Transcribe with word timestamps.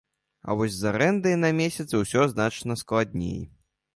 А 0.51 0.53
вось 0.59 0.77
з 0.77 0.87
арэндай 0.91 1.35
на 1.43 1.51
месяц 1.59 1.85
усё 2.01 2.21
значна 2.33 2.81
складаней. 2.85 3.39